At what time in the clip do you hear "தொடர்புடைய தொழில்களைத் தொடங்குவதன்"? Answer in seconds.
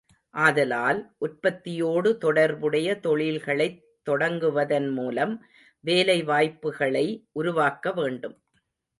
2.17-4.91